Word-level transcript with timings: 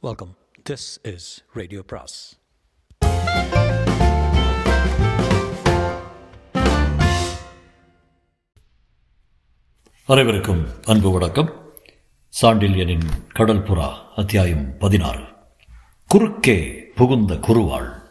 Welcome 0.00 0.36
this 0.70 1.14
is 1.14 1.44
radio 1.52 1.82
பிராஸ் 1.86 2.38
அனைவருக்கும் 10.06 10.68
அன்பு 10.84 11.10
வணக்கம். 11.10 11.72
சாண்டில்யனின் 12.42 13.08
கடல் 13.32 13.62
புறா 13.62 13.94
அத்தியாயம் 14.16 14.78
பதினாறு. 14.78 15.24
குறுக்கே 16.06 16.90
புகுந்த 16.94 17.34
குருவாள். 17.34 18.02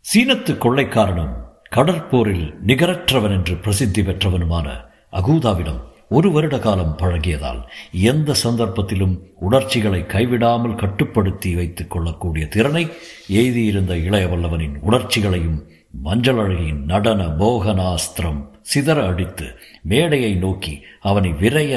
சீனத்து 0.00 0.52
கொள்ளைக்காரனும் 0.58 1.44
கடற்போரில் 1.70 2.54
நிகரற்றவன் 2.66 3.30
என்று 3.30 3.56
பிரசித்தி 3.56 4.02
பெற்றவனுமான 4.02 4.84
அகூதாவிடம் 5.12 5.92
ஒரு 6.14 6.30
வருட 6.30 6.58
காலம் 6.58 6.96
பழகியதால் 6.98 7.60
எந்த 7.92 8.34
சந்தர்ப்பத்திலும் 8.44 9.14
உணர்ச்சிகளை 9.38 10.00
கைவிடாமல் 10.02 10.74
கட்டுப்படுத்தி 10.74 11.54
வைத்துக் 11.54 11.90
கொள்ளக்கூடிய 11.90 12.46
திறனை 12.46 12.84
எய்தியிருந்த 13.28 13.94
இளையவல்லவனின் 14.08 14.76
உணர்ச்சிகளையும் 14.80 15.58
மஞ்சள் 16.02 16.36
அழகியின் 16.36 16.82
நடன 16.84 17.26
மோகனாஸ்திரம் 17.40 18.40
சிதற 18.74 18.98
அடித்து 19.06 19.46
மேடையை 19.82 20.34
நோக்கி 20.34 20.74
அவனை 21.00 21.30
விரைய 21.30 21.74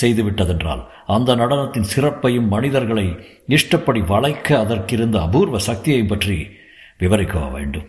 செய்துவிட்டதென்றால் 0.00 0.82
அந்த 1.06 1.36
நடனத்தின் 1.36 1.90
சிறப்பையும் 1.94 2.48
மனிதர்களை 2.48 3.06
இஷ்டப்படி 3.46 4.00
வளைக்க 4.00 4.58
அதற்கிருந்த 4.58 5.16
அபூர்வ 5.20 5.58
சக்தியை 5.58 6.02
பற்றி 6.02 6.38
விவரிக்க 6.98 7.38
வேண்டும்? 7.38 7.86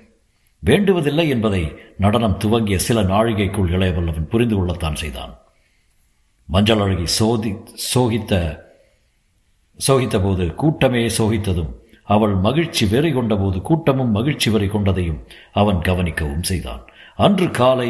வேண்டுவதில்லை 0.63 1.25
என்பதை 1.29 1.63
நடனம் 1.97 2.37
துவங்கிய 2.37 2.77
சில 2.77 3.01
நாழிகைக்குள் 3.03 3.73
இளையவல்லவன் 3.75 4.29
புரிந்து 4.29 4.55
கொள்ளத்தான் 4.55 4.95
செய்தான். 4.95 5.33
மஞ்சள் 6.49 6.81
அழகி 6.83 7.07
சோதி 7.17 7.51
சோகித்த 7.93 8.33
சோகித்த 9.79 10.17
போது 10.21 10.45
கூட்டமே 10.55 11.01
சோகித்ததும் 11.17 11.71
அவள் 12.07 12.35
மகிழ்ச்சி 12.45 12.83
வெறி 12.85 13.09
கொண்டபோது 13.13 13.57
கூட்டமும் 13.61 14.11
மகிழ்ச்சி 14.11 14.49
வெறி 14.49 14.67
கொண்டதையும் 14.67 15.19
அவன் 15.51 15.79
கவனிக்கவும் 15.79 16.45
செய்தான். 16.49 16.83
அன்று 17.17 17.47
காலை 17.51 17.89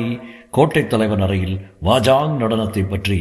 கோட்டை 0.52 0.84
தலைவன் 0.88 1.22
அறையில் 1.22 1.56
வாஜாங் 1.84 2.36
நடனத்தை 2.38 2.84
பற்றி 2.90 3.20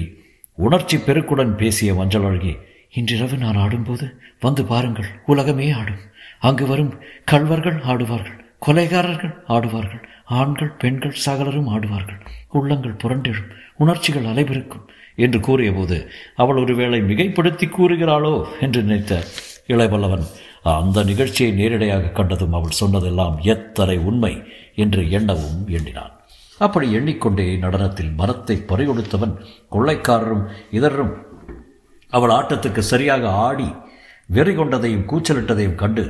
உணர்ச்சி 0.59 0.97
பெருக்குடன் 0.99 1.53
பேசிய 1.55 1.95
மஞ்சள் 1.95 2.23
அழகி 2.23 2.55
இன்றிரவு 2.91 3.37
நான் 3.37 3.61
ஆடும்போது 3.65 4.07
வந்து 4.41 4.65
பாருங்கள் 4.65 5.11
உலகமே 5.27 5.69
ஆடும். 5.71 6.03
அங்கு 6.41 6.67
வரும் 6.67 6.93
கள்வர்கள் 7.25 7.79
ஆடுவார்கள் 7.83 8.39
கொலைகாரர்கள் 8.67 9.35
ஆடுவார்கள் 9.49 10.03
ஆண்கள் 10.29 10.77
பெண்கள் 10.77 11.23
சகலரும் 11.27 11.69
ஆடுவார்கள். 11.69 12.21
உள்ளங்கள் 12.51 13.01
புரண்டிடும். 13.03 13.51
உணர்ச்சிகள் 13.77 14.25
அலைபிருக்கும் 14.25 14.87
என்று 15.15 15.41
கூறியபோது 15.41 15.97
அவள் 16.35 16.57
ஒருவேளை 16.57 17.01
மிகைப்படுத்தி 17.01 17.67
கூறுகிறாளோ? 17.69 18.47
என்று 18.61 18.83
நினைத்த 18.83 19.23
இளையவல்லவன் 19.67 20.27
அந்த 20.63 21.03
நிகழ்ச்சியை 21.03 21.53
நேரடியாக 21.53 22.09
கண்டதும் 22.09 22.53
அவள் 22.53 22.71
சொன்னதெல்லாம் 22.71 23.39
எத்தனை 23.45 23.99
உண்மை! 23.99 24.33
என்று 24.75 25.11
எண்ணவும் 25.11 25.69
எண்ணினான். 25.69 26.13
அப்படி 26.61 26.93
எண்ணிக்கொண்டே 26.93 27.57
நடனத்தில் 27.57 28.13
மரத்தை 28.15 28.57
பறிகொடுத்தவன் 28.69 29.35
கொள்ளைக்காரரும் 29.71 30.45
இதரும் 30.71 31.15
அவள் 32.13 32.31
ஆட்டத்துக்கு 32.31 32.79
சரியாக 32.79 33.29
ஆடி 33.29 33.69
வெறி 34.29 34.57
கொண்டதையும் 34.57 35.07
கூச்சலிட்டதையும் 35.07 35.75
கண்டு 35.75 36.05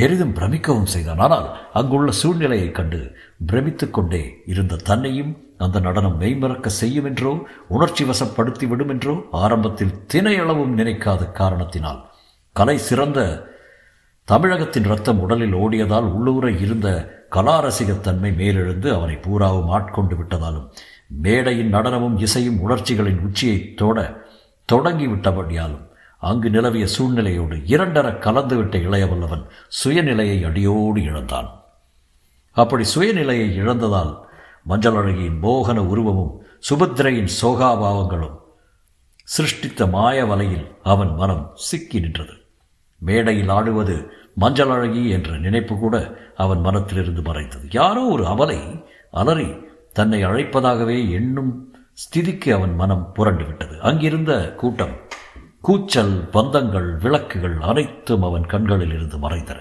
பெரிதும் 0.00 0.34
பிரமிக்கவும் 0.34 0.90
செய்தான். 0.92 1.18
ஆனால் 1.18 1.46
அங்குள்ள 1.72 2.10
சூழ்நிலையை 2.12 2.70
கண்டு 2.70 3.00
பிரமித்து 3.46 3.90
கொண்டே 3.90 4.22
இருந்த 4.46 4.80
தன்னையும் 4.82 5.32
அந்த 5.58 5.80
நடனம் 5.80 6.20
மெய்மறக்க 6.20 6.66
செய்யும் 6.66 7.04
என்றோ 7.04 7.32
உணர்ச்சி 7.68 8.04
வசப்படுத்தி 8.04 8.66
விடும் 8.68 8.88
என்றோ 8.88 9.14
ஆரம்பத்தில் 9.30 9.96
தினையளவும் 10.14 10.76
நினைக்காத 10.76 11.32
காரணத்தினால் 11.32 12.00
கலை 12.56 12.78
சிறந்த 12.78 13.20
தமிழகத்தின் 14.28 14.84
ரத்தம் 14.84 15.20
உடலில் 15.20 15.54
ஓடியதால் 15.54 16.08
உள்ளூரை 16.16 16.52
இருந்த 16.60 16.88
கலாரசிகத்தன்மை 17.30 18.30
மேலெழுந்து 18.36 18.88
அவனை 18.92 19.16
பூராவும் 19.16 19.70
ஆட்கொண்டு 19.70 20.14
விட்டதாலும் 20.16 20.66
மேடையின் 21.22 21.68
நடனமும் 21.68 22.18
இசையும் 22.18 22.58
உணர்ச்சிகளின் 22.60 23.22
உச்சியை 23.26 23.58
தொட 23.74 23.98
தொடங்கிவிட்டபடியாலும் 24.68 25.84
அங்கு 26.20 26.48
நிலவிய 26.50 26.86
சூழ்நிலையோடு 26.86 27.56
இரண்டர 27.74 28.06
கலந்துவிட்ட 28.26 28.76
இளையவல்லவன் 28.86 29.44
சுயநிலையை 29.78 30.38
அடியோடு 30.46 31.00
இழந்தான். 31.02 31.48
அப்படி 32.56 32.84
சுயநிலையை 32.94 33.48
இழந்ததால் 33.62 34.12
மஞ்சள் 34.64 34.98
அழகியின் 35.00 35.38
மோகன 35.42 35.78
உருவமும் 35.92 36.34
சுபத்திரையின் 36.68 37.30
சோகாபாவங்களும் 37.40 38.36
சிருஷ்டித்த 39.24 39.86
மாய 39.86 40.26
வலையில் 40.26 40.66
அவன் 40.82 41.12
மனம் 41.14 41.44
சிக்கி 41.54 42.00
நின்றது. 42.00 42.34
மேடையில் 43.00 43.48
ஆடுவது 43.48 43.96
மஞ்சள் 44.34 44.68
அழகி 44.68 45.02
என்ற 45.08 45.30
நினைப்பு 45.38 45.74
கூட 45.78 45.96
அவன் 46.36 46.60
மனத்திலிருந்து 46.60 47.22
மறைத்தது 47.22 47.66
யாரோ 47.70 48.02
ஒரு 48.06 48.24
அவலை 48.24 48.58
அலறி 49.10 49.50
தன்னை 49.92 50.24
அழைப்பதாகவே 50.24 50.98
எண்ணும் 51.10 51.52
ஸ்திதிக்கு 52.02 52.50
அவன் 52.52 52.74
மனம் 52.74 53.12
புரண்டு 53.12 53.44
விட்டது. 53.44 53.80
அங்கிருந்த 53.80 54.32
கூட்டம் 54.54 54.94
கூச்சல் 55.64 56.14
பந்தங்கள் 56.32 56.98
விளக்குகள் 56.98 57.56
அனைத்தும் 57.60 58.22
அவன் 58.22 58.46
கண்களில் 58.46 58.92
இருந்து 58.92 59.16
மறைந்தன. 59.16 59.58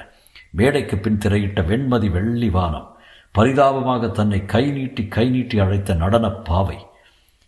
மேடைக்கு 0.51 0.97
பின் 0.97 1.17
திரையிட்ட 1.17 1.61
வெண்மதி 1.61 2.11
வெள்ளி 2.11 2.49
வானம் 2.49 2.87
பரிதாபமாக 3.31 4.07
தன்னை 4.07 4.45
கை 4.45 4.71
நீட்டி 4.71 5.07
கை 5.07 5.29
நீட்டி 5.29 5.59
அழைத்த 5.59 5.93
நடன 5.93 6.29
பாவை 6.29 6.77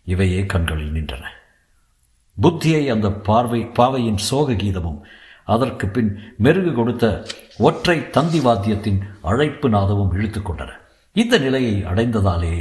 இவையே 0.04 0.46
கண்களில் 0.46 0.92
நின்றன. 0.92 1.24
புத்தியை 2.42 2.84
அந்த 2.90 3.10
பார்வை 3.12 3.60
பாவையின் 3.78 4.16
சோக 4.16 4.52
கீதமும் 4.52 5.00
அதற்கு 5.44 5.88
பின் 5.88 6.10
மெருகு 6.36 6.72
கொடுத்த 6.72 7.24
ஒற்றை 7.58 8.10
தந்தி 8.10 8.40
வாத்தியத்தின் 8.40 9.00
அழைப்பு 9.22 9.68
நாதமும் 9.68 10.12
இழுத்து 10.12 10.40
கொண்டன. 10.40 10.70
இந்த 11.12 11.38
நிலையை 11.38 11.84
அடைந்ததாலே 11.84 12.54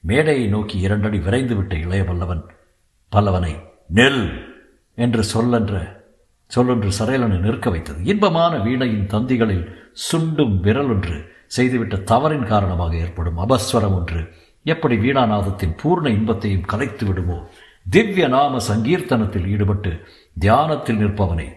மேடையை 0.00 0.46
நோக்கி 0.46 0.78
இரண்டடி 0.78 1.18
விரைந்துவிட்ட 1.18 1.74
இளைய 1.78 2.02
பல்லவன் 2.04 2.42
பல்லவனை 3.12 3.54
நெல்! 3.88 4.53
என்று 4.94 5.22
சொல்லென்ற 5.34 6.02
சொல்லொன்று 6.50 6.90
சரையலனை 6.98 7.38
நிற்க 7.38 7.70
வைத்தது. 7.70 8.04
இன்பமான 8.04 8.56
வீணையின் 8.56 9.06
தந்திகளில் 9.06 9.64
சுண்டும் 9.92 10.62
விரலொன்று 10.62 11.16
செய்துவிட்ட 11.56 11.96
தவறின் 12.10 12.46
காரணமாக 12.46 12.96
ஏற்படும் 12.96 13.38
அபஸ்வரம் 13.38 13.94
ஒன்று. 13.94 14.20
எப்படி 14.62 14.96
வீணாநாதத்தின் 14.96 15.76
பூர்ண 15.82 16.06
இன்பத்தையும் 16.08 16.68
கலைத்து 16.72 17.06
விடுமோ? 17.06 17.48
திவ்ய 17.90 18.28
நாம 18.28 18.58
சங்கீர்த்தனத்தில் 18.68 19.48
ஈடுபட்டு 19.48 19.92
தியானத்தில் 20.38 20.98
நிற்பவனை. 20.98 21.48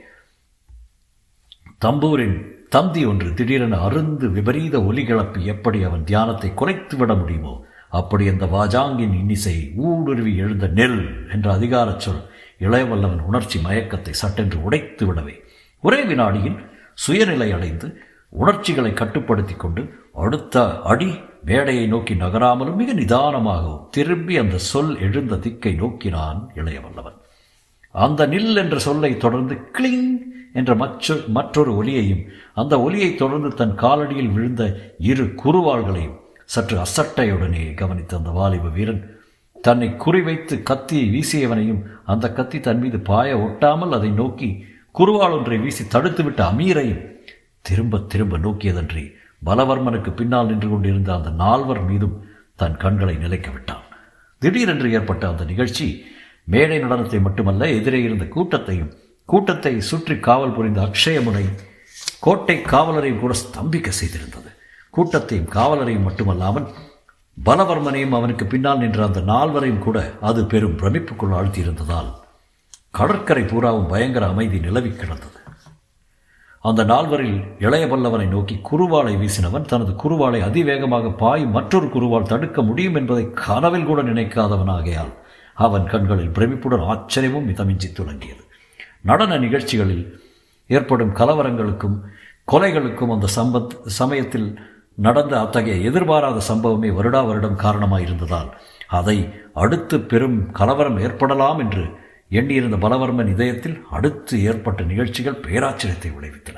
தம்பூரின் 1.86 2.38
தந்தி 2.70 3.06
ஒன்று 3.06 3.34
திடீரென 3.34 3.76
அருந்து 3.78 4.32
விபரீத 4.32 4.84
ஒலி 4.84 5.04
கிளப்பி 5.04 5.46
எப்படி 5.46 5.84
அவன் 5.84 6.04
தியானத்தை 6.04 6.54
குறைத்து 6.54 6.98
விட 6.98 7.14
முடியுமோ? 7.14 7.66
அப்படி 7.90 8.28
அந்த 8.28 8.46
வாஜாங்கின் 8.46 9.14
இன்னிசை 9.14 9.72
ஊடுருவி 9.76 10.36
எழுந்த 10.36 10.68
நெல் 10.68 11.30
என்ற 11.32 11.58
அதிகாரச் 11.58 12.00
சொல் 12.00 12.24
இளையவல்லவன் 12.60 13.24
உணர்ச்சி 13.26 13.60
மயக்கத்தை 13.60 14.10
சட்டென்று 14.12 14.64
உடைத்து 14.64 15.14
விடவே 15.14 15.44
ஒரே 15.80 16.04
வினாடியில் 16.04 16.60
சுயநிலை 17.08 17.54
அடைந்து 17.54 18.02
உணர்ச்சிகளை 18.30 18.94
கட்டுப்படுத்தி 18.94 19.54
கொண்டு 19.54 19.94
அடுத்த 20.14 20.82
அடி 20.82 21.20
மேடையை 21.46 21.88
நோக்கி 21.88 22.16
நகராமலும் 22.16 22.76
மிக 22.76 22.94
நிதானமாகவும் 22.94 23.88
திரும்பி 23.90 24.38
அந்த 24.38 24.58
சொல் 24.58 25.00
எழுந்த 25.00 25.36
திக்கை 25.36 25.74
நோக்கினான் 25.74 26.50
இளையவல்லவன். 26.56 27.18
அந்த 27.92 28.28
நில் 28.28 28.56
என்ற 28.56 28.80
சொல்லை 28.80 29.18
தொடர்ந்து 29.18 29.56
கிளிங் 29.72 30.18
என்ற 30.54 30.76
மற்ற 30.76 31.16
மற்றொரு 31.28 31.76
ஒலியையும் 31.76 32.24
அந்த 32.54 32.82
ஒலியை 32.82 33.16
தொடர்ந்து 33.16 33.50
தன் 33.56 33.76
காலடியில் 33.76 34.32
விழுந்த 34.32 34.94
இரு 34.98 35.24
குறுவாள்களையும் 35.24 36.18
சற்று 36.46 36.78
அசட்டையுடனே 36.78 37.74
கவனித்த 37.74 38.18
அந்த 38.18 38.30
வாலிப 38.30 38.68
வீரன் 38.68 39.17
தன்னை 39.68 39.88
குறிவைத்து 40.04 40.56
கத்தியை 40.70 41.06
வீசியவனையும் 41.16 41.82
அந்த 42.12 42.26
கத்தி 42.38 42.58
தன் 42.60 42.82
மீது 42.84 42.98
பாய 43.10 43.30
ஒட்டாமல் 43.46 43.96
அதை 43.98 44.10
நோக்கி 44.22 44.50
குருவால் 44.96 45.36
ஒன்றை 45.38 45.58
வீசி 45.64 45.84
தடுத்துவிட்ட 45.94 46.42
அமீரையும் 46.52 47.04
திரும்ப 47.66 48.00
திரும்ப 48.12 48.38
நோக்கியதன்றி 48.46 49.04
பலவர்மனுக்கு 49.42 50.12
பின்னால் 50.20 50.50
நின்று 50.52 50.70
கொண்டிருந்த 50.70 51.10
அந்த 51.16 51.30
நால்வர் 51.42 51.84
மீதும் 51.90 52.16
தன் 52.62 52.78
கண்களை 52.84 53.16
நிலைக்க 53.24 53.50
விட்டான். 53.52 53.84
திடீரென்று 54.42 54.88
ஏற்பட்ட 54.98 55.24
அந்த 55.28 55.44
நிகழ்ச்சி 55.52 55.88
மேடை 56.48 56.78
நடனத்தை 56.84 57.20
மட்டுமல்ல 57.26 57.68
எதிரே 57.78 58.00
இருந்த 58.04 58.26
கூட்டத்தையும் 58.36 58.92
கூட்டத்தை 59.30 59.74
சுற்றி 59.90 60.16
காவல் 60.28 60.56
புரிந்த 60.58 60.80
அக்ஷயமுனை 60.88 61.46
கோட்டை 62.26 62.58
காவலரையும் 62.74 63.22
கூட 63.24 63.34
ஸ்தம்பிக்க 63.44 63.90
செய்திருந்தது. 64.00 64.50
கூட்டத்தையும் 64.94 65.50
காவலரையும் 65.58 66.08
மட்டுமல்லாமல் 66.08 66.68
பலவர்மனையும் 67.46 68.16
அவனுக்கு 68.16 68.46
பின்னால் 68.46 68.78
நின்ற 68.78 69.06
அந்த 69.06 69.20
நால்வரையும் 69.20 69.80
கூட 69.80 70.14
அது 70.22 70.46
பெரும் 70.46 70.78
பிரமிப்புக்குள் 70.78 71.36
ஆழ்த்தியிருந்ததால் 71.36 72.10
கடற்கரை 72.92 73.44
பூராவும் 73.44 73.88
பயங்கர 73.88 74.28
அமைதி 74.28 74.60
நிலவி 74.60 74.90
கிடந்தது. 74.90 75.40
அந்த 76.60 76.84
நால்வரில் 76.84 77.44
இளைய 77.60 77.88
பல்லவனை 77.88 78.28
நோக்கி 78.28 78.56
குருவாளை 78.56 79.14
வீசினவன் 79.18 79.66
தனது 79.66 79.92
குருவாளை 79.92 80.42
அதிவேகமாக 80.42 81.10
பாய் 81.10 81.46
மற்றொரு 81.46 81.88
குருவால் 81.88 82.28
தடுக்க 82.28 82.62
முடியும் 82.62 82.96
என்பதை 82.96 83.32
கனவில் 83.32 83.86
கூட 83.86 84.02
நினைக்காதவனாகையால் 84.02 85.14
அவன் 85.54 85.86
கண்களில் 85.86 86.30
பிரமிப்புடன் 86.30 86.86
ஆச்சரியமும் 86.88 87.48
மிதமிஞ்சி 87.48 87.90
துளங்கியது 87.94 88.44
நடன 89.02 89.38
நிகழ்ச்சிகளில் 89.38 90.20
ஏற்படும் 90.68 91.16
கலவரங்களுக்கும் 91.16 92.02
கொலைகளுக்கும் 92.52 93.14
அந்த 93.14 93.28
சம்பத் 93.36 93.86
சமயத்தில் 93.86 94.60
நடந்த 94.98 95.34
அத்தகைய 95.40 95.76
எதிர்பாராத 95.90 96.42
சம்பவமே 96.50 96.90
வருடா 96.98 97.22
வருடம் 97.28 97.62
காரணமாக 97.64 98.06
இருந்ததால் 98.06 98.50
அதை 99.00 99.18
அடுத்து 99.64 99.96
பெரும் 100.12 100.38
கலவரம் 100.52 100.98
ஏற்படலாம் 101.06 101.60
என்று 101.64 101.84
எண்ணியிருந்த 102.30 102.78
பலவர்மன் 102.86 103.30
இதயத்தில் 103.34 103.78
அடுத்து 103.92 104.36
ஏற்பட்ட 104.44 104.84
நிகழ்ச்சிகள் 104.84 105.44
பேராச்சரியத்தை 105.46 106.10
விளைவித்தன. 106.16 106.58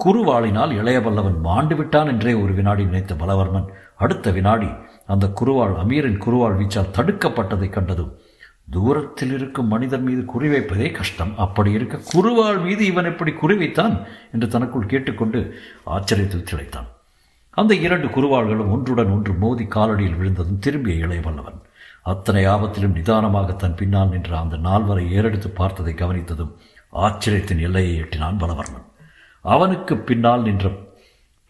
குருவாளினால் 0.00 0.72
இளைய 0.78 1.00
பல்லவன் 1.00 1.38
மாண்டு 1.40 1.74
விட்டான் 1.76 2.10
என்றே 2.12 2.32
ஒரு 2.34 2.52
வினாடி 2.52 2.84
நினைத்த 2.84 3.14
பலவர்மன் 3.14 3.68
அடுத்த 3.96 4.30
வினாடி 4.30 4.70
அந்த 5.06 5.26
குருவாள் 5.40 5.74
அமீரின் 5.82 6.22
குருவாள் 6.24 6.58
வீச்சால் 6.60 6.94
தடுக்கப்பட்டதை 6.96 7.68
கண்டதும் 7.70 8.14
தூரத்தில் 8.70 9.32
இருக்கும் 9.36 9.70
மனிதர் 9.74 10.04
மீது 10.06 10.22
குறிவைப்பதே 10.32 10.88
கஷ்டம். 10.92 11.32
அப்படி 11.36 11.70
இருக்க 11.72 12.04
குருவாள் 12.12 12.60
மீது 12.62 12.82
இவன் 12.86 13.10
எப்படி 13.12 13.32
குறிவைத்தான் 13.42 13.94
என்று 14.32 14.48
தனக்குள் 14.48 14.90
கேட்டுக்கொண்டு 14.94 15.40
ஆச்சரியத்தில் 15.96 16.48
திளைத்தான். 16.50 16.88
அந்த 17.54 17.74
இரண்டு 17.74 18.06
குருவாள்களும் 18.06 18.70
ஒன்றுடன் 18.70 19.10
ஒன்று 19.10 19.32
மோதி 19.32 19.64
காலடியில் 19.64 20.16
விழுந்ததும் 20.16 20.58
திரும்பிய 20.58 21.06
இளையவல்லவன் 21.06 21.60
அத்தனை 22.02 22.46
ஆபத்திலும் 22.46 22.92
நிதானமாக 22.92 23.52
தன் 23.52 23.74
பின்னால் 23.74 24.08
நின்ற 24.08 24.38
அந்த 24.38 24.56
நால்வரை 24.56 25.10
ஏறெடுத்து 25.10 25.48
பார்த்ததை 25.48 25.94
கவனித்ததும் 25.94 26.52
ஆச்சரியத்தின் 26.92 27.60
எல்லையை 27.60 27.96
எட்டினான் 27.96 28.36
பலவர்மன். 28.36 28.86
அவனுக்கு 29.40 29.96
பின்னால் 29.96 30.42
நின்ற 30.42 30.70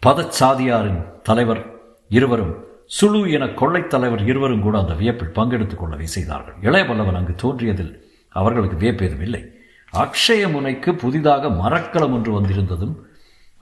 பதச்சாதியாரின் 0.06 1.04
தலைவர் 1.22 1.66
இருவரும் 2.08 2.64
சுழு 2.87 3.31
என 3.31 3.49
கொள்ளைத் 3.49 3.90
தலைவர் 3.90 4.25
இருவரும் 4.25 4.62
கூட 4.62 4.78
அந்த 4.78 4.94
வியப்பில் 4.94 5.32
பங்கெடுத்துக் 5.32 5.78
கொள்ளவே 5.78 6.06
செய்தார்கள். 6.06 6.54
இளையபல்லவன் 6.62 7.16
அங்கு 7.16 7.34
தோன்றியதில் 7.34 8.10
அவர்களுக்கு 8.28 8.76
வியப்பேதும் 8.76 9.20
இல்லை. 9.20 9.52
அக்ஷய 9.93 10.50
முனைக்கு 10.50 10.94
புதிதாக 10.94 11.50
மரக்கலம் 11.50 12.12
ஒன்று 12.12 12.32
வந்திருந்ததும் 12.32 12.96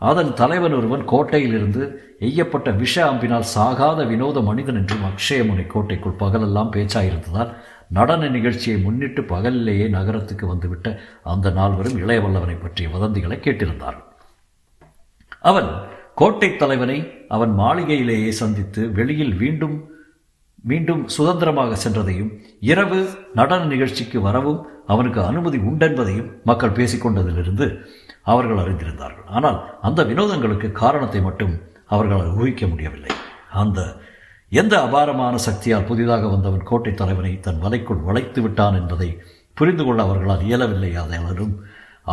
அதன் 0.00 0.31
தலைவன் 0.35 0.75
ஒருவன் 0.75 1.05
கோட்டையிலிருந்து 1.05 1.82
எய்யப்பட்ட 2.20 2.69
விஷ 2.76 2.94
அம்பினால் 3.05 3.50
சாகாத 3.55 4.00
வினோத 4.05 4.38
மனிதன் 4.41 4.75
என்றும் 4.75 5.05
அக்ஷயமுனை 5.05 5.64
கோட்டைக்குள் 5.67 6.20
பகலெல்லாம் 6.20 6.73
பேச்சாயிருந்ததால் 6.76 7.52
நடன 7.88 8.29
நிகழ்ச்சியை 8.29 8.76
முன்னிட்டு 8.82 9.20
பகலிலேயே 9.29 9.87
நகரத்துக்கு 9.88 10.47
வந்துவிட்ட 10.47 10.88
அந்த 11.25 11.50
நால்வரும் 11.50 12.00
இளையவல்லவனை 12.02 12.56
பற்றிய 12.58 12.88
வதந்திகளை 12.88 13.38
கேட்டிருந்தார்கள் 13.38 14.06
அவன் 15.43 15.70
கோட்டை 16.14 16.50
தலைவனை 16.56 16.99
அவன் 17.29 17.52
மாளிகையிலேயே 17.58 18.31
சந்தித்து 18.35 18.82
வெளியில் 18.93 19.35
மீண்டும் 19.35 19.76
மீண்டும் 20.64 21.02
சுதந்திரமாக 21.08 21.76
சென்றதையும் 21.85 22.32
இரவு 22.62 22.99
நடன 23.35 23.62
நிகழ்ச்சிக்கு 23.64 24.19
வரவும் 24.20 24.61
அவனுக்கு 24.87 25.20
அனுமதி 25.25 25.58
உண்டென்பதையும் 25.62 26.31
மக்கள் 26.44 26.76
பேசிக்கொண்டதிலிருந்து 26.76 27.67
அவர்கள் 28.32 28.62
அறிந்திருந்தார்கள். 28.62 29.27
ஆனால் 29.37 29.59
அந்த 29.88 30.00
வினோதங்களுக்கு 30.11 30.69
காரணத்தை 30.82 31.21
மட்டும் 31.27 31.55
அவர்களால் 31.94 32.37
ஊகிக்க 32.38 32.65
முடியவில்லை. 32.73 33.12
அந்த 33.62 33.81
எந்த 34.53 34.75
அபாரமான 34.87 35.35
சக்தியால் 35.47 35.88
புதிதாக 35.88 36.25
வந்தவன் 36.32 36.69
கோட்டை 36.71 36.93
தலைவனை 36.94 37.32
தன் 37.47 37.61
வலைக்குள் 37.65 38.06
வளைத்து 38.09 38.41
விட்டான் 38.44 38.79
என்பதை 38.81 39.09
புரிந்து 39.56 39.85
கொள்ள 39.87 40.00
அவர்களால் 40.06 40.47
இயலவில்லை. 40.49 40.91
அதனாலும் 41.03 41.53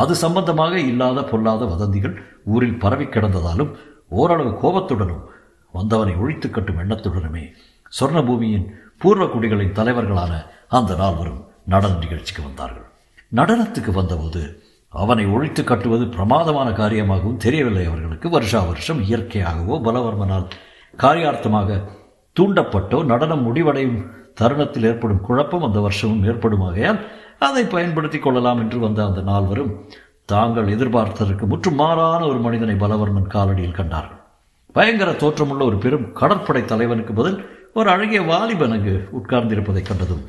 அது 0.01 0.13
சம்பந்தமாக 0.23 0.73
இல்லாத 0.91 1.19
பொல்லாத 1.31 1.65
வதந்திகள் 1.73 2.15
ஊரில் 2.53 2.81
பரவி 2.83 3.05
கிடந்ததாலும் 3.07 3.71
ஓரளவு 4.19 4.51
கோபத்துடனும் 4.63 5.23
வந்தவனை 5.73 6.13
ஒழித்து 6.21 6.47
கட்டும் 6.49 6.81
எண்ணத்துடனுமே 6.83 7.43
சொர்ணபூமியின் 7.93 8.67
பூர்வ 9.01 9.25
குடிகளின் 9.33 9.75
தலைவர்களான 9.79 10.33
அந்த 10.77 10.91
நால்வரும் 11.01 11.41
நடன 11.73 11.97
நிகழ்ச்சிக்கு 12.03 12.41
வந்தார்கள். 12.47 12.87
நடனத்துக்கு 13.31 13.91
வந்தபோது 13.99 14.41
அவனை 15.01 15.25
ஒழித்து 15.35 15.61
கட்டுவது 15.63 16.05
பிரமாதமான 16.15 16.69
காரியமாகவும் 16.79 17.41
தெரியவில்லை 17.45 17.85
அவர்களுக்கு. 17.89 18.27
வருஷா 18.35 18.59
வருஷம் 18.69 19.01
இயற்கையாகவோ 19.09 19.75
பலவர்மனால் 19.87 20.47
காரியார்த்தமாக 21.03 21.79
தூண்டப்பட்டோ 22.35 22.97
நடனம் 23.11 23.45
முடிவடையும் 23.47 23.99
தருணத்தில் 24.39 24.87
ஏற்படும் 24.89 25.23
குழப்பம் 25.27 25.65
அந்த 25.67 25.79
வருஷமும் 25.85 26.25
ஏற்படுமாகையால் 26.29 26.99
அதை 27.47 27.63
பயன்படுத்தி 27.73 28.19
கொள்ளலாம் 28.19 28.59
என்று 28.63 28.77
வந்த 28.79 28.99
அந்த 29.05 29.21
நால்வரும் 29.21 29.71
தாங்கள் 30.31 30.73
எதிர்பார்த்ததற்கு 30.75 31.45
முற்று 31.51 31.71
மாறான 31.71 32.21
ஒரு 32.27 32.39
மனிதனை 32.45 32.75
பலவர்மன் 32.75 33.33
காலடியில் 33.35 33.77
கண்டார்கள். 33.79 34.21
பயங்கர 34.73 35.09
தோற்றமுள்ள 35.11 35.63
ஒரு 35.69 35.77
பெரும் 35.77 36.07
கடற்படை 36.13 36.63
தலைவனுக்கு 36.65 37.13
பதில் 37.13 37.39
ஒரு 37.73 37.87
அழகிய 37.89 38.21
வாலிபன் 38.21 38.71
அங்கு 38.71 38.95
உட்கார்ந்திருப்பதை 39.19 39.81
கண்டதும் 39.81 40.23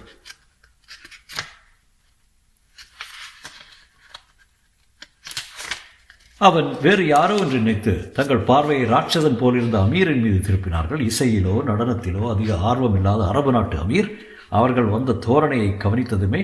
அவன் 6.41 6.69
வேறு 6.83 7.05
யாரோ 7.07 7.37
என்று 7.45 7.59
நினைத்து 7.63 7.93
தங்கள் 8.17 8.47
பார்வையை 8.51 8.85
ராட்சதன் 8.93 9.39
போலிருந்த 9.41 9.77
அமீரின் 9.87 10.23
மீது 10.25 10.39
திருப்பினார்கள். 10.47 11.01
இசையிலோ 11.11 11.55
நடனத்திலோ 11.71 12.23
அதிக 12.35 12.59
ஆர்வம் 12.71 12.97
இல்லாத 12.99 13.23
அரபு 13.31 13.53
நாட்டு 13.57 13.77
அமீர். 13.85 14.11
அவர்கள் 14.59 14.93
வந்த 14.95 15.17
தோரணையை 15.27 15.71
கவனித்ததுமே 15.85 16.41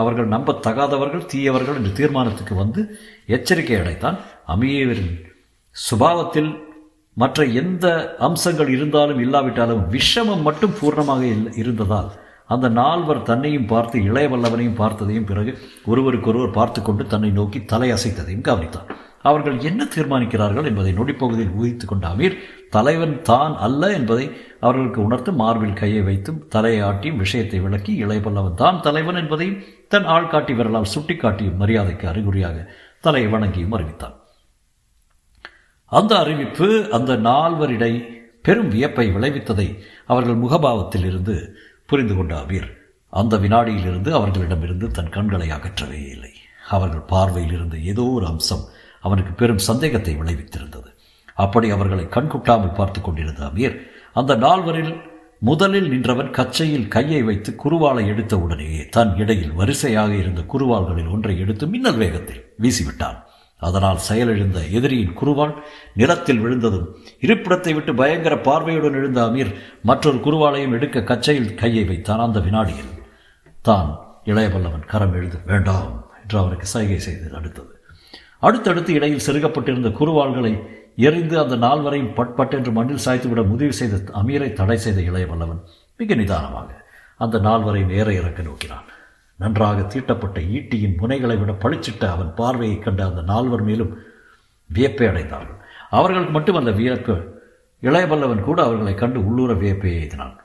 அவர்கள் 0.00 0.32
நம்பத்தகாதவர்கள் 0.34 1.28
தீயவர்கள் 1.32 1.78
என்று 1.80 1.92
தீர்மானத்துக்கு 2.00 2.54
வந்து 2.54 2.80
எச்சரிக்கை 3.36 3.78
அடைத்தான். 3.82 4.18
அமீரின் 4.54 5.14
சுபாவத்தில் 5.76 6.50
மற்ற 7.16 7.44
எந்த 7.62 7.86
அம்சங்கள் 8.26 8.70
இருந்தாலும் 8.76 9.22
இல்லாவிட்டாலும் 9.26 9.82
விஷமம் 9.96 10.46
மட்டும் 10.48 10.76
பூர்ணமாக 10.80 11.22
இருந்ததால் 11.62 12.10
அந்த 12.54 12.66
நால்வர் 12.80 13.26
தன்னையும் 13.30 13.70
பார்த்து 13.70 13.96
இளைய 14.08 14.26
வல்லவனையும் 14.32 14.78
பார்த்ததையும் 14.82 15.30
பிறகு 15.30 15.52
ஒருவருக்கொருவர் 15.92 16.56
பார்த்து 16.58 16.80
கொண்டு 16.82 17.04
தன்னை 17.06 17.30
நோக்கி 17.40 17.60
தலையசைத்ததையும் 17.72 18.46
கவனித்தான். 18.50 18.90
அவர்கள் 19.28 19.56
என்ன 19.68 19.82
தீர்மானிக்கிறார்கள் 19.94 20.68
என்பதை 20.70 20.92
நொடிப்பகுதியில் 20.98 21.54
ஊகித்து 21.58 21.86
கொண்ட 21.86 22.06
அமீர் 22.14 22.36
தலைவன் 22.76 23.14
தான் 23.30 23.54
அல்ல 23.66 23.90
என்பதை 23.98 24.26
அவர்களுக்கு 24.64 25.00
உணர்த்து 25.06 25.30
மார்பில் 25.40 25.78
கையை 25.80 26.02
வைத்தும் 26.08 26.40
தலையை 26.54 26.80
ஆட்டியும் 26.88 27.22
விஷயத்தை 27.24 27.58
விளக்கி 27.64 27.92
இளையபல்லவன் 28.04 28.60
தான் 28.62 28.80
தலைவன் 28.86 29.20
என்பதையும் 29.22 29.60
தன் 29.94 30.08
ஆள்காட்டி 30.14 30.54
விரலால் 30.58 30.92
சுட்டிக்காட்டியும் 30.94 31.60
மரியாதைக்கு 31.62 32.06
அறிகுறியாக 32.12 32.56
தலையை 33.04 33.28
வணங்கியும் 33.34 33.76
அறிவித்தான். 33.76 34.16
அந்த 35.92 36.12
அறிவிப்பு 36.22 36.68
அந்த 36.96 37.12
நால்வரிடை 37.28 37.92
பெரும் 38.46 38.72
வியப்பை 38.74 39.06
விளைவித்ததை 39.14 39.68
அவர்கள் 40.12 40.42
முகபாவத்தில் 40.42 41.06
இருந்து 41.10 41.36
புரிந்து 41.90 42.14
கொண்ட 42.16 42.34
அமீர் 42.42 42.68
அந்த 43.12 43.34
வினாடியிலிருந்து 43.44 44.10
அவர்களிடமிருந்து 44.18 44.86
தன் 44.96 45.14
கண்களை 45.16 45.48
அகற்றவே 45.56 46.00
இல்லை. 46.14 46.32
அவர்கள் 46.74 47.08
பார்வையில் 47.12 47.54
இருந்த 47.56 47.76
ஏதோ 47.90 48.04
ஒரு 48.16 48.26
அம்சம் 48.26 48.64
அவனுக்கு 49.06 49.32
பெரும் 49.40 49.66
சந்தேகத்தை 49.68 50.14
விளைவித்திருந்தது. 50.20 50.88
அப்படி 51.44 51.68
அவர்களை 51.76 52.06
கண்குட்டாமல் 52.16 52.76
பார்த்து 52.78 53.00
கொண்டிருந்த 53.00 53.42
அமீர் 53.50 53.76
அந்த 54.20 54.32
நால்வரில் 54.44 54.94
முதலில் 55.48 55.88
நின்றவன் 55.92 56.30
கச்சையில் 56.36 56.90
கையை 56.94 57.18
வைத்து 57.26 57.50
குருவாளை 57.62 58.04
எடுத்த 58.12 58.34
உடனேயே 58.44 58.82
தன் 58.96 59.12
இடையில் 59.22 59.56
வரிசையாக 59.58 60.12
இருந்த 60.22 60.42
குருவாள்களில் 60.52 61.10
ஒன்றை 61.14 61.34
எடுத்து 61.44 61.64
மின்னல் 61.72 62.00
வேகத்தில் 62.02 62.42
வீசிவிட்டான். 62.64 63.18
அதனால் 63.62 64.00
செயலிழந்த 64.06 64.58
எதிரியின் 64.78 65.14
குருவாள் 65.20 65.54
நிலத்தில் 66.00 66.40
விழுந்ததும் 66.44 66.88
இருப்பிடத்தை 67.26 67.72
விட்டு 67.76 67.92
பயங்கர 68.00 68.34
பார்வையுடன் 68.48 68.98
எழுந்த 69.00 69.20
அமீர் 69.28 69.52
மற்றொரு 69.90 70.18
குருவாளையும் 70.26 70.74
எடுக்க 70.78 71.04
கச்சையில் 71.10 71.54
கையை 71.62 71.84
வைத்தான். 71.90 72.24
அந்த 72.26 72.40
வினாடியில் 72.46 72.92
தான் 73.68 73.90
இளையவல்லவன் 74.32 74.90
கரம் 74.92 75.16
எழுது 75.20 75.38
வேண்டாம் 75.50 75.94
என்று 76.22 76.38
அவனுக்கு 76.42 76.68
சைகை 76.74 77.00
செய்து 77.06 77.26
அடுத்தது 77.40 77.72
அடுத்தடுத்து 78.38 78.92
இடையில் 78.92 79.24
செருகப்பட்டிருந்த 79.26 79.88
குறுவாள்களை 79.88 80.52
எரிந்து 80.96 81.38
அந்த 81.38 81.56
நால்வரையும் 81.56 82.14
பட்பட்டென்று 82.14 82.72
மண்ணில் 82.72 83.04
சாய்த்துவிட 83.04 83.42
முடிவு 83.46 83.72
செய்த 83.72 83.96
அமீரை 84.22 84.52
தடை 84.52 84.76
செய்த 84.76 85.00
இளையவல்லவன் 85.00 85.62
மிக 85.96 86.14
நிதானமாக 86.14 86.70
அந்த 87.16 87.38
நால்வரை 87.38 87.84
நேர 87.86 88.12
இறக்க 88.12 88.42
நோக்கினான். 88.42 88.86
நன்றாக 89.36 89.82
தீட்டப்பட்ட 89.82 90.40
ஈட்டியின் 90.40 90.98
முனைகளை 91.00 91.36
விட 91.38 91.52
பளிச்சிட்ட 91.52 92.04
அவன் 92.08 92.34
பார்வையை 92.34 92.78
கண்ட 92.78 93.04
அந்த 93.04 93.22
நால்வர் 93.22 93.62
மேலும் 93.62 93.92
வியப்பை 94.70 95.06
அடைந்தார்கள். 95.08 95.60
அவர்களுக்கு 95.90 96.32
மட்டுமல்ல 96.32 96.70
வியப்பு 96.70 97.14
இளையவல்லவன் 97.82 98.46
கூட 98.48 98.62
அவர்களை 98.62 98.94
கண்டு 98.94 99.26
உள்ளூர 99.26 99.52
வியப்பை 99.52 99.90
எய்தினான். 99.96 100.36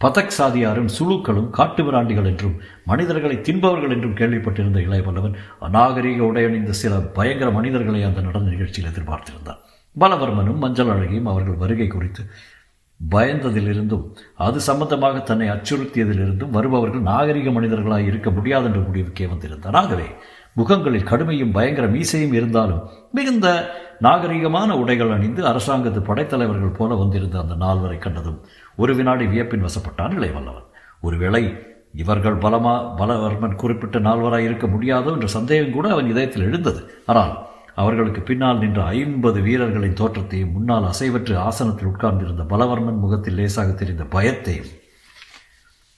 பதக் 0.00 0.34
சாதியாரும் 0.38 0.88
சுழுக்களும் 0.98 1.50
காட்டுமிராண்டிகள் 1.58 2.24
என்றும் 2.24 2.56
மனிதர்களை 2.84 3.36
தின்பவர்கள் 3.36 3.90
என்றும் 3.90 4.16
கேள்விப்பட்டிருந்த 4.16 4.80
இளையவல்லவன் 4.80 5.36
உடையன் 5.60 6.20
உடையணிந்த 6.20 6.70
சில 6.70 7.00
பயங்கர 7.00 7.50
மனிதர்களை 7.50 8.02
அந்த 8.02 8.20
நடன 8.20 8.48
நிகழ்ச்சியில் 8.48 8.92
எதிர்பார்த்திருந்தான். 8.92 9.60
பலவர்மனும் 10.00 10.58
மஞ்சள் 10.58 10.86
அழகியும் 10.86 11.28
அவர்கள் 11.28 11.54
வருகை 11.54 11.86
குறித்து 11.86 12.24
பயந்ததிலிருந்தும் 13.10 14.04
அது 14.36 14.60
சம்பந்தமாக 14.60 15.18
தன்னை 15.20 15.48
அச்சுறுத்தியதிலிருந்தும் 15.48 16.50
வருபவர்கள் 16.50 17.00
நாகரிக 17.00 17.50
மனிதர்களாக 17.50 18.02
இருக்க 18.02 18.30
முடியாது 18.30 18.64
என்ற 18.64 18.80
முடிவுக்கே 18.80 19.28
வந்திருந்தான் 19.28 19.72
ஆகவே 19.72 20.06
முகங்களில் 20.56 21.08
கடுமையும் 21.10 21.52
பயங்கர 21.52 21.86
மீசையும் 21.86 22.32
இருந்தாலும் 22.32 22.82
மிகுந்த 23.12 23.46
நாகரிகமான 24.02 24.70
உடைகள் 24.72 25.10
அணிந்து 25.10 25.42
அரசாங்கத்து 25.46 26.00
படைத்தலைவர்கள் 26.00 26.76
போல 26.76 26.94
வந்திருந்த 26.94 27.36
அந்த 27.38 27.54
நால்வரை 27.54 27.98
கண்டதும் 27.98 28.38
ஒரு 28.76 28.94
வினாடி 28.94 29.26
வியப்பின் 29.26 29.66
வசப்பட்டான் 29.66 30.14
இளையவல்லவன். 30.16 30.66
ஒருவேளை 31.00 31.42
இவர்கள் 31.92 32.36
பலமா 32.36 32.72
பலவர்மன் 32.98 33.54
குறிப்பிட்ட 33.54 33.98
நால்வராய் 33.98 34.44
இருக்க 34.44 34.66
முடியாதோ 34.66 35.12
என்ற 35.12 35.26
சந்தேகம் 35.26 35.72
கூட 35.72 35.86
அவன் 35.90 36.10
இதயத்தில் 36.10 36.42
எழுந்தது. 36.42 36.80
ஆனால் 37.06 37.32
அவர்களுக்கு 37.74 38.20
பின்னால் 38.20 38.58
நின்ற 38.58 38.82
ஐம்பது 38.84 39.40
வீரர்களின் 39.40 39.92
தோற்றத்தையும் 39.92 40.52
முன்னால் 40.52 40.84
அசைவற்று 40.84 41.34
ஆசனத்தில் 41.38 41.86
உட்கார்ந்திருந்த 41.86 42.42
பலவர்மன் 42.42 43.02
முகத்தில் 43.04 43.34
லேசாக 43.34 43.72
தெரிந்த 43.72 44.04
பயத்தையும் 44.04 44.70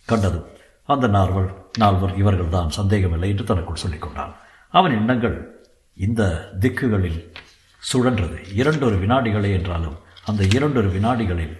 கண்டதும் 0.08 0.46
அந்த 0.88 1.06
நால்வர் 1.06 1.50
நால்வர் 1.78 2.14
இவர்கள்தான் 2.16 2.76
சந்தேகமில்லை 2.78 3.28
என்று 3.28 3.44
தனக்குள் 3.44 3.82
சொல்லிக் 3.84 4.02
கொண்டான் 4.02 4.34
அவன் 4.74 4.94
எண்ணங்கள் 4.98 5.36
இந்த 5.96 6.22
திக்குகளில் 6.60 7.20
சுழன்றது. 7.82 8.38
இரண்டொரு 8.60 8.96
வினாடிகளே 8.96 9.50
என்றாலும் 9.58 9.96
அந்த 10.24 10.42
இரண்டொரு 10.56 10.88
வினாடிகளில் 10.88 11.54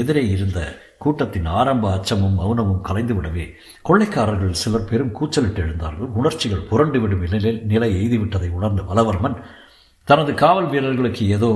எதிரே 0.00 0.22
இருந்த 0.28 0.58
கூட்டத்தின் 0.98 1.48
ஆரம்ப 1.60 1.86
அச்சமும் 1.92 2.36
மௌனமும் 2.40 2.84
கலைந்துவிடவே 2.88 3.44
கொள்ளைக்காரர்கள் 3.88 4.60
சிலர் 4.62 4.88
பெரும் 4.90 5.12
கூச்சலிட்டு 5.12 5.60
எழுந்தார்கள். 5.62 6.12
உணர்ச்சிகள் 6.18 6.68
புரண்டுவிடும் 6.70 7.24
நிலை 7.34 7.52
நிலை 7.72 7.90
எய்துவிட்டதை 8.00 8.50
உணர்ந்த 8.50 8.82
வலவர்மன் 8.90 9.36
தனது 10.08 10.34
காவல் 10.34 10.68
வீரர்களுக்கு 10.68 11.24
ஏதோ 11.28 11.50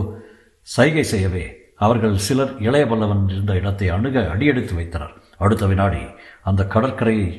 சைகை 0.62 1.04
செய்யவே 1.12 1.44
அவர்கள் 1.76 2.16
சிலர் 2.26 2.52
இளைய 2.60 2.84
பல்லவன் 2.86 3.24
இருந்த 3.28 3.54
இடத்தை 3.54 3.88
அணுக 3.88 4.28
அடியெடுத்து 4.34 4.74
வைத்தனர். 4.74 5.14
அடுத்த 5.38 5.64
வினாடி 5.66 6.02
அந்த 6.42 6.62
கடற்கரையை 6.74 7.30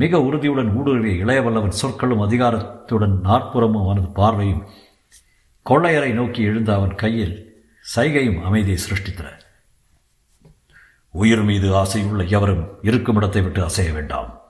மிக 0.00 0.20
உறுதியுடன் 0.20 0.70
ஊடுருவிய 0.78 1.14
இளையவல்லவன் 1.24 1.78
சொற்களும் 1.80 2.22
அதிகாரத்துடன் 2.26 3.20
நாற்புறமும் 3.20 3.82
அவனது 3.82 4.08
பார்வையும் 4.08 4.66
கொள்ளையரை 5.66 6.10
நோக்கி 6.12 6.42
எழுந்த 6.42 6.74
அவன் 6.74 6.94
கையில் 6.94 7.34
சைகையும் 7.96 8.42
அமைதியை 8.42 8.78
சிருஷ்டித்தன. 8.82 9.28
உயிர் 11.10 11.42
மீது 11.42 11.68
ஆசையுள்ள 11.74 12.24
எவரும் 12.24 12.64
இருக்கும் 12.82 13.16
இடத்தை 13.16 13.42
விட்டு 13.42 13.62
அசைய 13.64 13.92
வேண்டாம் 13.92 14.40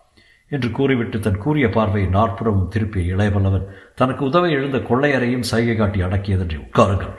என்று 0.49 0.71
கூறிவிட்டு 0.71 1.21
தன் 1.21 1.39
கூறிய 1.39 1.69
பார்வையை 1.69 2.11
நாற்புறமும் 2.11 2.69
திருப்பிய 2.69 3.15
இளையவல்லவன் 3.15 3.69
தனக்கு 3.95 4.25
உதவி 4.25 4.51
எழுந்த 4.51 4.79
கொள்ளையரையும் 4.79 5.49
சைகை 5.51 5.77
காட்டி 5.77 6.03
அடக்கியதன்றி 6.03 6.59
உட்காருங்கள். 6.67 7.17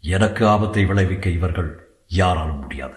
எனக்கு 0.00 0.46
ஆபத்தை 0.46 0.84
விளைவிக்க 0.84 1.28
இவர்கள் 1.28 1.70
யாராலும் 2.06 2.58
முடியாது. 2.58 2.96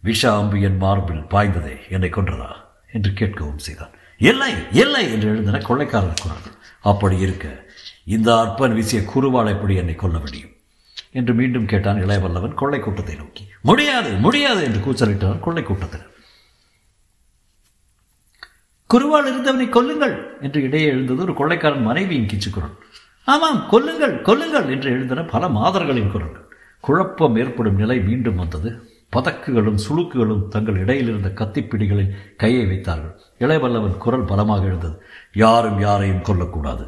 விஷ 0.00 0.36
அம்பு 0.36 0.60
என் 0.60 0.76
மார்பில் 0.76 1.24
பாய்ந்ததே 1.30 1.76
என்னை 1.90 2.10
கொன்றதா? 2.10 2.61
என்று 2.92 3.10
கேட்கவும் 3.10 3.64
செய்தான். 3.66 3.92
இல்லை 4.20 4.52
இல்லை 4.72 5.04
என்று 5.12 5.28
எழுந்தன 5.28 5.58
கொள்ளைக்காரர் 5.58 6.22
குரல்கள் 6.22 6.56
அப்படி 6.84 7.18
இருக்க 7.18 7.46
இந்த 8.04 8.28
அற்பன் 8.36 8.74
வீசிய 8.74 9.00
குருவால் 9.14 9.52
எப்படி 9.54 9.74
என்னை 9.74 9.94
கொல்ல 9.94 10.18
முடியும்? 10.18 10.52
என்று 11.10 11.34
மீண்டும் 11.34 11.66
கேட்டான் 11.66 12.02
இளையவல்லவன் 12.04 12.54
கொள்ளை 12.54 12.80
கூட்டத்தை 12.80 13.16
நோக்கி. 13.16 13.44
முடியாது 13.62 14.10
முடியாது 14.16 14.62
என்று 14.62 14.80
கூச்சலிட்டார் 14.80 15.40
கொள்ளை 15.40 15.62
கூட்டத்தினர் 15.62 16.10
குருவால் 18.90 19.28
இருந்தவனை 19.30 19.66
கொல்லுங்கள் 19.68 20.14
என்று 20.40 20.62
இடையே 20.62 20.86
எழுந்தது 20.86 21.22
ஒரு 21.22 21.34
கொள்ளைக்காரன் 21.34 21.82
மனைவியின் 21.82 22.26
கிச்சு 22.26 22.50
குரல் 22.50 22.74
ஆமாம் 23.28 23.60
கொல்லுங்கள் 23.72 24.14
கொல்லுங்கள் 24.28 24.66
என்று 24.70 24.88
எழுந்தன 24.90 25.24
பல 25.24 25.48
மாதர்களின் 25.48 26.10
குரல்கள். 26.10 26.46
குழப்பம் 26.84 27.36
ஏற்படும் 27.36 27.76
நிலை 27.76 27.96
மீண்டும் 28.00 28.34
வந்தது. 28.34 28.70
பதக்குகளும் 29.16 29.78
சுளுக்குகளும் 29.88 30.48
தங்கள் 30.48 30.76
இடையில் 30.76 31.08
இருந்த 31.08 31.28
கத்திப்பிடிகளில் 31.28 32.14
கையை 32.36 32.66
வைத்தார்கள். 32.66 33.20
இளையவல்லவன் 33.38 33.96
குரல் 33.96 34.24
பலமாக 34.24 34.64
எழுந்தது. 34.64 35.02
யாரும் 35.32 35.80
யாரையும் 35.80 36.22
கொல்லக்கூடாது. 36.22 36.86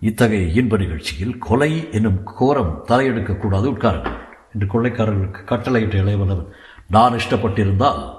இத்தகைய 0.00 0.46
இன்ப 0.46 0.76
நிகழ்ச்சியில் 0.76 1.38
கொலை 1.38 1.88
என்னும் 1.92 2.22
கோரம் 2.24 2.84
தலையெடுக்கக்கூடாது 2.88 3.66
உட்காருங்கள். 3.74 4.18
என்று 4.52 4.66
கொள்ளைக்காரர்களுக்கு 4.66 5.44
கட்டளையிட்ட 5.44 5.96
இளையவல்லவன் 5.96 6.48
நான் 6.88 7.12
இஷ்டப்பட்டிருந்தால் 7.12 8.16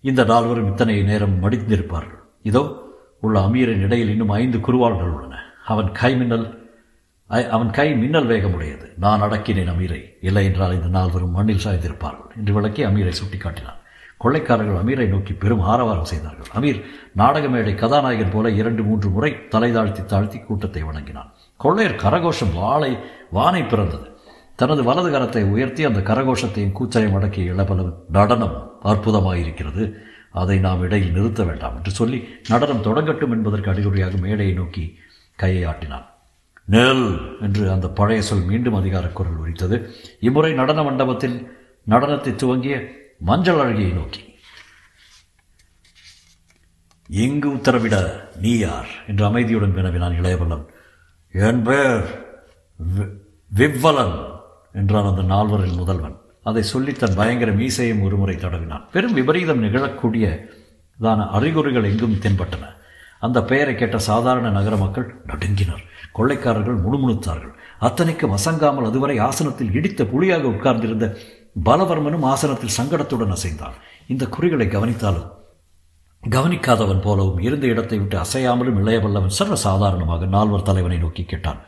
இந்த 0.00 0.24
நால்வரும் 0.24 0.66
இத்தனை 0.66 1.02
நேரம் 1.02 1.42
மடிந்திருப்பார்கள். 1.42 2.22
இதோ 2.42 2.86
உள்ள 3.20 3.40
அமீரின் 3.40 3.80
இடையில் 3.80 4.08
இன்னும் 4.08 4.28
ஐந்து 4.28 4.58
குருவாள்கள் 4.58 5.12
உள்ளன. 5.14 5.38
அவன் 5.64 5.92
கைமின்னல் 5.92 6.57
அவன் 7.28 7.70
கை 7.70 7.94
மின்னல் 7.94 8.26
வேகமுடையது. 8.26 8.98
நான் 8.98 9.22
அடக்கினேன் 9.22 9.72
அமீரை. 9.72 10.14
இல்லை 10.20 10.44
என்றால் 10.44 10.74
இந்த 10.74 10.86
நால்வரும் 10.86 11.30
மண்ணில் 11.30 11.64
சாய்ந்திருப்பார்கள் 11.64 12.36
என்று 12.36 12.52
விளக்கி 12.52 12.84
அமீரை 12.84 13.12
சுட்டிக்காட்டினான். 13.20 13.78
கொள்ளைக்காரர்கள் 14.24 14.80
அமீரை 14.82 15.06
நோக்கி 15.08 15.32
பெரும் 15.32 15.60
ஆரவாரம் 15.60 16.04
செய்தார்கள். 16.04 16.48
அமீர் 16.54 16.84
நாடக 17.14 17.48
மேடை 17.48 17.74
கதாநாயகன் 17.74 18.30
போல 18.30 18.50
இரண்டு 18.50 18.82
மூன்று 18.82 19.08
முறை 19.08 19.48
தலை 19.48 19.72
தாழ்த்தி 19.72 20.04
தாழ்த்தி 20.04 20.38
கூட்டத்தை 20.38 20.82
வணங்கினான். 20.82 21.32
கொள்ளையர் 21.56 22.00
கரகோஷம் 22.02 22.54
வாளை 22.54 22.96
வானை 23.30 23.62
பிறந்தது. 23.62 24.16
தனது 24.56 24.82
வலது 24.82 25.10
கரத்தை 25.10 25.50
உயர்த்தி 25.50 25.84
அந்த 25.84 26.00
கரகோஷத்தையும் 26.00 26.76
கூச்சலையும் 26.80 27.14
அடக்கிய 27.14 27.52
இளபலவன் 27.52 27.96
நடனம் 28.10 28.78
அற்புதமாயிருக்கிறது. 28.84 29.94
அதை 30.30 30.58
நாம் 30.58 30.82
இடையில் 30.82 31.10
நிறுத்த 31.10 31.42
வேண்டாம் 31.42 31.76
என்று 31.76 31.90
சொல்லி 31.90 32.28
நடனம் 32.48 32.84
தொடங்கட்டும் 32.84 33.30
என்பதற்கு 33.30 33.70
அறிகுறியாக 33.70 34.16
மேடையை 34.16 34.54
நோக்கி 34.54 34.98
கையை 35.36 35.64
ஆட்டினான். 35.64 36.06
நெல் 36.70 37.36
என்று 37.40 37.70
அந்த 37.70 37.88
பழைய 37.88 38.22
சொல் 38.22 38.44
மீண்டும் 38.44 38.74
அதிகார 38.74 39.06
குரல் 39.06 39.36
உரித்தது 39.36 39.94
இம்முறை 40.20 40.52
நடன 40.52 40.82
மண்டபத்தில் 40.82 41.56
நடனத்தை 41.88 42.34
துவங்கிய 42.34 42.76
மஞ்சள் 43.18 43.56
அழகியை 43.56 43.92
நோக்கி. 43.92 44.34
இங்கு 47.06 47.48
உத்தரவிட 47.48 48.20
நீ 48.36 48.58
யார்? 48.58 48.86
என்று 49.08 49.24
அமைதியுடன் 49.24 49.74
வினவினான் 49.74 50.20
இளையவல்லன் 50.20 50.66
என் 51.32 51.62
பேர் 51.62 52.04
விவ்வலன் 53.56 54.30
என்றான் 54.72 55.16
அந்த 55.16 55.22
நால்வரில் 55.22 55.76
முதல்வன். 55.76 56.16
அதை 56.42 56.62
சொல்லி 56.62 56.92
தன் 56.92 57.14
பயங்கர 57.14 57.52
மீசையும் 57.52 58.02
ஒருமுறை 58.02 58.36
தடவினான். 58.36 58.90
பெரும் 58.92 59.12
விபரீதம் 59.12 59.62
நிகழக்கூடிய 59.62 60.48
தான 61.00 61.26
அறிகுறிகள் 61.26 61.84
எங்கும் 61.84 62.18
தென்பட்டன. 62.22 62.76
அந்த 63.18 63.42
பெயரை 63.42 63.74
கேட்ட 63.74 63.98
சாதாரண 63.98 64.50
நகர 64.50 64.76
மக்கள் 64.76 65.22
நடுங்கினர். 65.26 65.84
கொள்ளைக்காரர்கள் 66.12 66.80
முணுமுணுத்தார்கள். 66.80 67.54
அத்தனைக்கும் 67.78 68.36
அசங்காமல் 68.36 68.84
அதுவரை 68.84 69.18
ஆசனத்தில் 69.18 69.72
இடித்த 69.72 70.04
புலியாக 70.04 70.46
உட்கார்ந்திருந்த 70.46 71.16
பலவர்மனும் 71.64 72.22
ஆசனத்தில் 72.22 72.76
சங்கடத்துடன் 72.76 73.32
அசைந்தான். 73.32 73.76
இந்த 74.06 74.26
குறிகளை 74.26 74.66
கவனித்தாலும் 74.66 75.36
கவனிக்காதவன் 76.30 77.00
போலவும் 77.00 77.40
இருந்த 77.40 77.66
இடத்தை 77.66 77.98
விட்டு 77.98 78.18
அசையாமலும் 78.18 78.86
இளையவல்லவன் 78.86 79.36
சர்வ 79.38 79.54
சாதாரணமாக 79.54 80.26
நால்வர் 80.26 80.62
தலைவனை 80.62 80.98
நோக்கி 80.98 81.24
கேட்டான். 81.24 81.60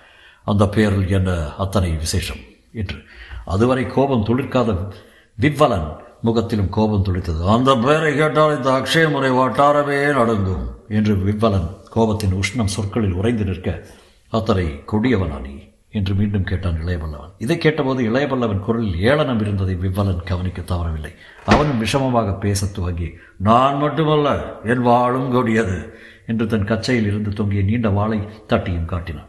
அந்த 0.45 0.69
பெயரில் 0.69 1.09
என்ன 1.09 1.55
அத்தனை 1.55 1.91
விசேஷம்? 1.91 2.41
என்று. 2.73 2.97
அதுவரை 3.45 3.87
கோபம் 3.87 4.25
துளிர்க்காத 4.25 4.93
விவ்வலன் 5.41 5.97
முகத்திலும் 6.23 6.69
கோபம் 6.69 7.05
துளித்தது 7.05 7.47
அந்த 7.47 7.77
பெயரை 7.77 8.17
கேட்டால் 8.17 8.57
இந்த 8.57 8.71
அக்ஷய 8.71 9.11
முறை 9.11 9.31
வட்டாரமே 9.31 10.13
நடங்கும் 10.13 10.77
என்று 10.89 11.15
விவ்வலன் 11.15 11.69
கோபத்தின் 11.97 12.35
உஷ்ணம் 12.35 12.65
சொற்களில் 12.65 13.13
உறைந்து 13.13 13.45
நிற்க 13.45 13.87
அத்தனை 14.29 14.83
கொடியவனானி 14.93 15.69
என்று 15.91 16.15
மீண்டும் 16.15 16.45
கேட்டான் 16.45 16.85
இளையவல்லவன். 16.85 17.33
இதை 17.39 17.59
கேட்டபோது 17.59 18.11
இளையவல்லவன் 18.11 18.59
குரலில் 18.59 19.01
ஏளனம் 19.01 19.41
இருந்ததை 19.41 19.75
விவ்வலன் 19.75 20.23
கவனிக்க 20.25 20.63
தவறவில்லை. 20.63 21.15
அவனும் 21.47 21.85
விஷமமாக 21.85 22.39
பேசத் 22.39 22.75
துவங்கி 22.75 23.11
நான் 23.37 23.77
மட்டுமல்ல 23.77 24.61
என் 24.65 24.83
வாழும் 24.83 25.31
கொடியது 25.31 25.99
என்று 26.27 26.47
தன் 26.47 26.65
கச்சையில் 26.65 27.07
இருந்து 27.07 27.31
தொங்கிய 27.31 27.63
நீண்ட 27.63 27.89
வாளை 27.89 28.19
தட்டியும் 28.47 28.85
காட்டினான். 28.85 29.29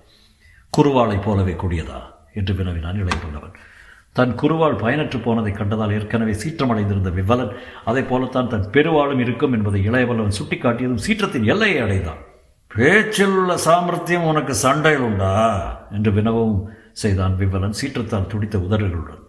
குருவாளை 0.77 1.21
போலவே 1.21 1.51
கொடியதா? 1.51 2.01
என்று 2.33 2.53
வினவினான் 2.53 3.05
இளையவல்லவன். 3.05 3.53
தன் 4.13 4.35
குருவால் 4.35 4.81
பயனற்று 4.81 5.17
போனதை 5.21 5.51
கண்டதால் 5.51 5.93
ஏற்கனவே 5.93 6.31
சீற்றமடைந்திருந்த 6.31 7.11
விவலன் 7.13 7.53
அதை 7.85 8.03
போலத்தான் 8.03 8.47
தன் 8.47 8.69
பெருவாளும் 8.71 9.19
இருக்கும் 9.19 9.53
என்பதை 9.53 9.89
இளையவல்லவன் 9.89 10.37
சுட்டிக்காட்டியதும் 10.39 11.03
சீற்றத்தின் 11.07 11.43
எல்லையை 11.43 11.79
அடைந்தான். 11.81 12.21
பேச்சில் 12.67 13.35
உள்ள 13.35 13.57
சாமர்த்தியம் 13.57 14.23
உனக்கு 14.23 14.53
சண்டையில் 14.55 15.01
உண்டா 15.01 15.31
என்று 15.91 16.11
வினவவும் 16.11 16.61
செய்தான் 16.93 17.35
விவலன் 17.35 17.77
சீற்றத்தால் 17.81 18.27
துடித்த 18.27 18.57
உதடுகளுடன். 18.57 19.23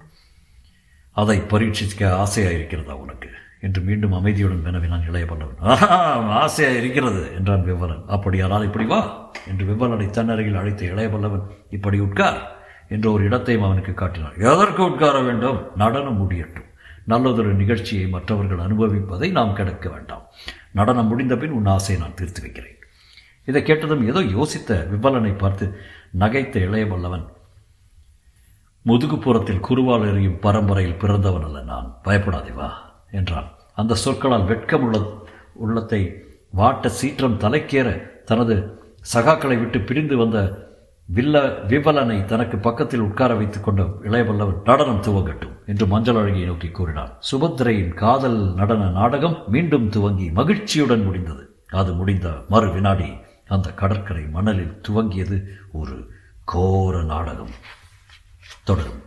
அதை 1.13 1.39
பரீட்சிக்க 1.39 2.17
ஆசையாக 2.17 2.55
இருக்கிறதா 2.55 2.97
உனக்கு? 2.97 3.29
என்று 3.61 3.81
மீண்டும் 3.81 4.13
அமைதியுடன் 4.13 4.63
வினவினான் 4.63 5.07
இளைய 5.09 5.27
பல்லவன் 5.27 5.61
ஆஹா 5.61 5.99
ஆசையாக 6.41 6.77
இருக்கிறது 6.77 7.23
என்றான் 7.37 7.63
விவலன். 7.63 8.03
அப்படியானால் 8.07 8.65
இப்படி 8.65 8.85
வா 8.85 9.31
என்று 9.49 9.65
விவலனை 9.65 10.11
தன்னருகில் 10.11 10.59
அழைத்த 10.61 10.85
இளைய 10.85 11.09
பல்லவன் 11.09 11.45
இப்படி 11.71 11.99
உட்கார். 11.99 12.41
என்ற 12.95 13.07
ஒரு 13.11 13.23
இடத்தையும் 13.25 13.67
அவனுக்கு 13.69 13.93
காட்டினான். 13.95 14.39
எதற்கு 14.51 14.83
உட்கார 14.85 15.17
வேண்டும்? 15.21 15.59
நடனம் 15.77 16.17
முடியட்டும். 16.17 16.69
நல்லதொரு 17.05 17.53
நிகழ்ச்சியை 17.55 18.07
மற்றவர்கள் 18.09 18.65
அனுபவிப்பதை 18.67 19.29
நாம் 19.39 19.55
கிடக்க 19.55 19.87
வேண்டாம். 19.89 20.25
நடனம் 20.73 21.07
முடிந்த 21.07 21.35
பின் 21.37 21.57
உன் 21.59 21.71
ஆசையை 21.75 21.99
நான் 22.03 22.19
தீர்த்து 22.19 22.41
வைக்கிறேன். 22.41 22.79
இதை 23.49 23.61
கேட்டதும் 23.63 24.05
ஏதோ 24.11 24.21
யோசித்த 24.37 24.73
விபலனை 24.93 25.33
பார்த்து 25.39 25.65
நகைத்த 26.19 26.57
இளைய 26.67 26.87
வல்லவன் 26.87 27.25
முதுகுப்புறத்தில் 28.87 29.65
குருவால் 29.69 30.07
எறியும் 30.11 30.39
பரம்பரையில் 30.39 31.01
பிறந்தவன் 31.03 31.47
அல்ல 31.49 31.59
நான். 31.63 31.89
பயப்படாதே 32.03 32.53
வா 32.61 32.69
என்றான். 33.11 33.49
அந்த 33.81 33.95
சொற்களால் 33.95 34.49
வெட்கம் 34.53 34.85
உள்ள 34.87 34.99
உள்ளத்தை 35.65 36.01
வாட்ட 36.57 36.87
சீற்றம் 37.01 37.41
தலைக்கேற 37.41 37.89
தனது 38.25 38.55
சகாக்களை 39.15 39.57
விட்டு 39.59 39.79
பிரிந்து 39.81 40.17
வந்த 40.17 40.39
வில்ல 41.05 41.67
விவலனை 41.67 42.25
தனக்கு 42.25 42.59
பக்கத்தில் 42.59 43.01
உட்கார 43.01 43.35
வைத்துக் 43.35 43.65
கொண்ட 43.65 43.83
இளையவல்லவன் 43.83 44.63
நடனம் 44.65 45.03
துவங்கட்டும் 45.03 45.67
என்று 45.67 45.87
மஞ்சள் 45.87 46.15
அழகியை 46.15 46.45
நோக்கி 46.45 46.69
கூறினான் 46.69 47.19
சுபத்திரையின் 47.33 47.95
காதல் 47.95 48.55
நடன 48.55 48.89
நாடகம் 48.91 49.43
மீண்டும் 49.47 49.89
துவங்கி 49.89 50.31
மகிழ்ச்சியுடன் 50.31 51.05
முடிந்தது. 51.05 51.57
அது 51.69 51.93
முடிந்த 51.95 52.45
மறு 52.49 52.73
வினாடி 52.73 53.13
அந்த 53.47 53.75
கடற்கரை 53.75 54.27
மணலில் 54.27 54.81
துவங்கியது 54.89 55.45
ஒரு 55.73 56.13
கோர 56.45 57.03
நாடகம். 57.03 57.55
தொடரும். 58.65 59.01